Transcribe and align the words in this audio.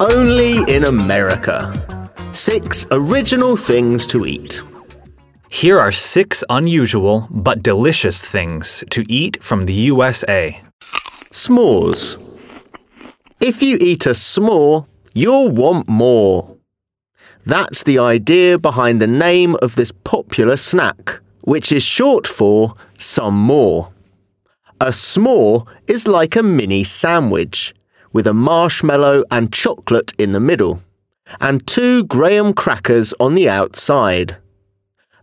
Only 0.00 0.62
in 0.74 0.84
America. 0.84 1.72
Six 2.32 2.86
original 2.90 3.56
things 3.56 4.06
to 4.06 4.24
eat. 4.24 4.62
Here 5.50 5.78
are 5.78 5.92
six 5.92 6.42
unusual 6.48 7.26
but 7.30 7.62
delicious 7.62 8.22
things 8.22 8.82
to 8.90 9.04
eat 9.08 9.42
from 9.42 9.66
the 9.66 9.74
USA. 9.74 10.62
S'mores. 11.32 12.16
If 13.40 13.62
you 13.62 13.76
eat 13.80 14.06
a 14.06 14.10
s'more, 14.10 14.86
you'll 15.12 15.50
want 15.50 15.88
more. 15.88 16.56
That's 17.44 17.82
the 17.82 17.98
idea 17.98 18.58
behind 18.58 19.00
the 19.00 19.06
name 19.06 19.56
of 19.60 19.74
this 19.74 19.92
popular 19.92 20.56
snack, 20.56 21.20
which 21.42 21.72
is 21.72 21.82
short 21.82 22.26
for 22.26 22.74
some 22.96 23.34
more. 23.34 23.92
A 24.82 24.92
s'more 24.92 25.66
is 25.88 26.08
like 26.08 26.36
a 26.36 26.42
mini 26.42 26.84
sandwich, 26.84 27.74
with 28.14 28.26
a 28.26 28.32
marshmallow 28.32 29.24
and 29.30 29.52
chocolate 29.52 30.14
in 30.18 30.32
the 30.32 30.40
middle, 30.40 30.80
and 31.38 31.66
two 31.66 32.04
graham 32.04 32.54
crackers 32.54 33.12
on 33.20 33.34
the 33.34 33.46
outside. 33.46 34.38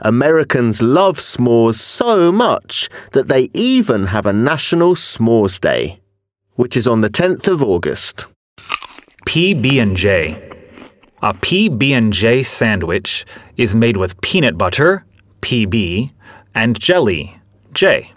Americans 0.02 0.80
love 0.80 1.18
s'mores 1.18 1.74
so 1.74 2.32
much 2.32 2.88
that 3.14 3.30
they 3.30 3.50
even 3.56 4.06
have 4.06 4.28
a 4.28 4.32
National 4.32 4.94
S'mores 4.94 5.60
Day, 5.60 6.02
which 6.54 6.78
is 6.78 6.88
on 6.88 7.00
the 7.00 7.10
10th 7.10 7.48
of 7.48 7.64
August. 7.64 8.28
PB&J. 9.26 10.52
A 11.24 11.34
PB&J 11.34 12.44
sandwich 12.44 13.26
is 13.58 13.74
made 13.74 13.98
with 13.98 14.22
peanut 14.22 14.56
butter, 14.56 15.04
PB, 15.42 16.12
and 16.54 16.80
jelly, 16.80 17.36
J. 17.74 18.12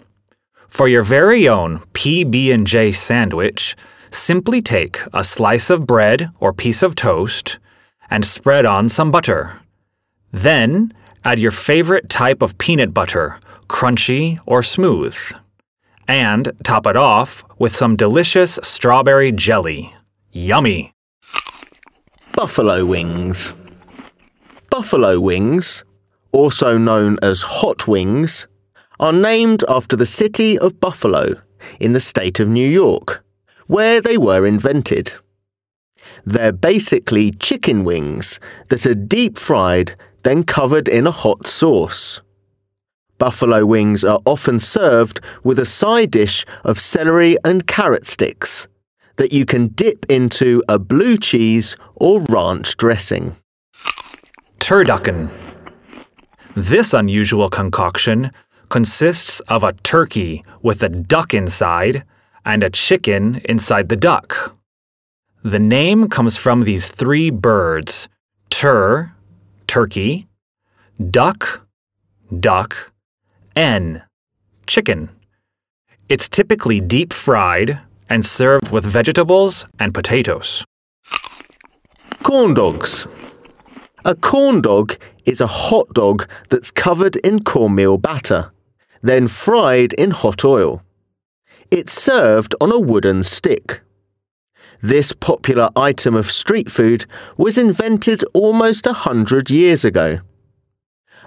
For 0.71 0.87
your 0.87 1.03
very 1.03 1.49
own 1.49 1.79
PB&J 1.93 2.93
sandwich, 2.93 3.75
simply 4.09 4.61
take 4.61 5.01
a 5.13 5.21
slice 5.21 5.69
of 5.69 5.85
bread 5.85 6.31
or 6.39 6.53
piece 6.53 6.81
of 6.81 6.95
toast 6.95 7.59
and 8.09 8.25
spread 8.25 8.65
on 8.65 8.87
some 8.87 9.11
butter. 9.11 9.59
Then 10.31 10.93
add 11.25 11.39
your 11.39 11.51
favorite 11.51 12.07
type 12.07 12.41
of 12.41 12.57
peanut 12.57 12.93
butter, 12.93 13.37
crunchy 13.67 14.39
or 14.45 14.63
smooth. 14.63 15.17
And 16.07 16.53
top 16.63 16.87
it 16.87 16.95
off 16.95 17.43
with 17.59 17.75
some 17.75 17.97
delicious 17.97 18.57
strawberry 18.63 19.33
jelly. 19.33 19.93
Yummy! 20.31 20.93
Buffalo 22.31 22.85
wings. 22.85 23.53
Buffalo 24.69 25.19
wings, 25.19 25.83
also 26.31 26.77
known 26.77 27.17
as 27.21 27.41
hot 27.41 27.89
wings, 27.89 28.47
are 29.01 29.11
named 29.11 29.63
after 29.67 29.95
the 29.95 30.05
city 30.05 30.57
of 30.59 30.79
Buffalo 30.79 31.33
in 31.79 31.93
the 31.93 31.99
state 31.99 32.39
of 32.39 32.47
New 32.47 32.67
York, 32.67 33.25
where 33.67 33.99
they 33.99 34.17
were 34.17 34.45
invented. 34.45 35.13
They're 36.23 36.51
basically 36.51 37.31
chicken 37.31 37.83
wings 37.83 38.39
that 38.69 38.85
are 38.85 38.95
deep 38.95 39.37
fried, 39.37 39.95
then 40.21 40.43
covered 40.43 40.87
in 40.87 41.07
a 41.07 41.11
hot 41.11 41.47
sauce. 41.47 42.21
Buffalo 43.17 43.65
wings 43.65 44.03
are 44.03 44.19
often 44.25 44.59
served 44.59 45.19
with 45.43 45.59
a 45.59 45.65
side 45.65 46.11
dish 46.11 46.45
of 46.63 46.79
celery 46.79 47.37
and 47.43 47.67
carrot 47.67 48.07
sticks 48.07 48.67
that 49.17 49.33
you 49.33 49.45
can 49.45 49.67
dip 49.69 50.05
into 50.09 50.63
a 50.67 50.79
blue 50.79 51.17
cheese 51.17 51.75
or 51.95 52.21
ranch 52.29 52.77
dressing. 52.77 53.35
Turducken. 54.59 55.29
This 56.55 56.93
unusual 56.93 57.49
concoction 57.49 58.31
consists 58.71 59.41
of 59.41 59.65
a 59.65 59.73
turkey 59.83 60.45
with 60.61 60.81
a 60.81 60.87
duck 60.87 61.33
inside 61.33 62.05
and 62.45 62.63
a 62.63 62.69
chicken 62.69 63.41
inside 63.45 63.89
the 63.89 63.97
duck. 63.97 64.55
The 65.43 65.59
name 65.59 66.07
comes 66.07 66.37
from 66.37 66.63
these 66.63 66.87
three 66.87 67.29
birds 67.31 68.07
tur, 68.49 69.13
turkey, 69.67 70.27
duck, 71.09 71.67
duck, 72.39 72.93
n, 73.57 74.03
chicken. 74.67 75.09
It's 76.07 76.29
typically 76.29 76.79
deep 76.79 77.11
fried 77.11 77.77
and 78.09 78.25
served 78.25 78.71
with 78.71 78.85
vegetables 78.85 79.65
and 79.79 79.93
potatoes. 79.93 80.63
Corn 82.23 82.53
dogs. 82.53 83.05
A 84.05 84.15
corn 84.15 84.61
dog 84.61 84.97
is 85.25 85.41
a 85.41 85.47
hot 85.47 85.93
dog 85.93 86.27
that's 86.49 86.71
covered 86.71 87.17
in 87.17 87.43
cornmeal 87.43 87.97
batter, 87.97 88.51
then 89.01 89.27
fried 89.27 89.93
in 89.93 90.11
hot 90.11 90.43
oil. 90.45 90.81
It's 91.69 91.93
served 91.93 92.55
on 92.59 92.71
a 92.71 92.79
wooden 92.79 93.23
stick. 93.23 93.81
This 94.81 95.11
popular 95.13 95.69
item 95.75 96.15
of 96.15 96.31
street 96.31 96.69
food 96.69 97.05
was 97.37 97.57
invented 97.57 98.23
almost 98.33 98.87
a 98.87 98.93
hundred 98.93 99.49
years 99.51 99.85
ago. 99.85 100.19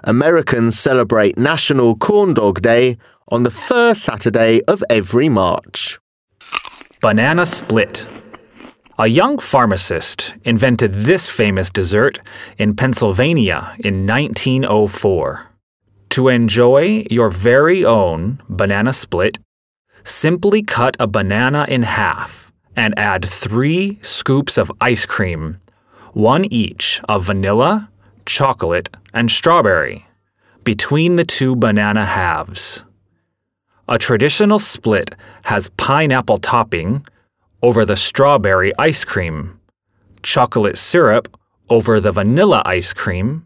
Americans 0.03 0.77
celebrate 0.77 1.37
National 1.37 1.95
Corn 1.95 2.33
Dog 2.33 2.61
Day 2.61 2.97
on 3.29 3.43
the 3.43 3.51
first 3.51 4.03
Saturday 4.03 4.61
of 4.67 4.83
every 4.89 5.29
March. 5.29 5.99
Banana 7.01 7.45
split. 7.45 8.05
A 8.99 9.07
young 9.07 9.39
pharmacist 9.39 10.33
invented 10.43 10.93
this 10.93 11.29
famous 11.29 11.69
dessert 11.69 12.19
in 12.57 12.75
Pennsylvania 12.75 13.75
in 13.79 14.05
1904. 14.05 15.54
To 16.15 16.29
enjoy 16.29 17.05
your 17.11 17.29
very 17.29 17.83
own 17.83 18.39
banana 18.47 18.93
split, 18.93 19.37
simply 20.05 20.63
cut 20.63 20.95
a 20.97 21.07
banana 21.07 21.65
in 21.67 21.83
half 21.83 22.53
and 22.73 22.97
add 22.97 23.25
three 23.25 23.99
scoops 24.01 24.57
of 24.57 24.71
ice 24.79 25.05
cream, 25.05 25.59
one 26.13 26.45
each 26.45 27.01
of 27.09 27.25
vanilla, 27.25 27.89
chocolate, 28.25 28.87
and 29.13 29.29
strawberry, 29.29 30.05
between 30.63 31.17
the 31.17 31.25
two 31.25 31.53
banana 31.53 32.05
halves. 32.05 32.81
A 33.89 33.97
traditional 33.97 34.59
split 34.59 35.15
has 35.43 35.69
pineapple 35.75 36.37
topping 36.37 37.05
over 37.61 37.83
the 37.83 37.97
strawberry 37.97 38.71
ice 38.79 39.03
cream, 39.03 39.59
chocolate 40.23 40.77
syrup 40.77 41.27
over 41.69 41.99
the 41.99 42.13
vanilla 42.13 42.61
ice 42.65 42.93
cream, 42.93 43.45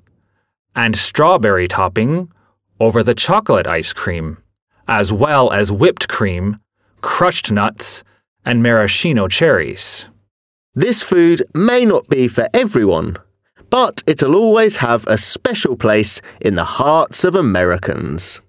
and 0.75 0.95
strawberry 0.95 1.67
topping 1.67 2.29
over 2.79 3.03
the 3.03 3.13
chocolate 3.13 3.67
ice 3.67 3.93
cream, 3.93 4.37
as 4.87 5.11
well 5.11 5.51
as 5.51 5.71
whipped 5.71 6.07
cream, 6.07 6.59
crushed 7.01 7.51
nuts, 7.51 8.03
and 8.45 8.63
maraschino 8.63 9.27
cherries. 9.27 10.07
This 10.75 11.01
food 11.01 11.43
may 11.53 11.85
not 11.85 12.07
be 12.07 12.27
for 12.27 12.47
everyone, 12.53 13.17
but 13.69 14.01
it'll 14.07 14.35
always 14.35 14.77
have 14.77 15.05
a 15.07 15.17
special 15.17 15.75
place 15.75 16.21
in 16.41 16.55
the 16.55 16.63
hearts 16.63 17.23
of 17.23 17.35
Americans. 17.35 18.39